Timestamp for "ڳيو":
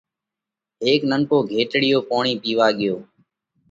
2.77-2.95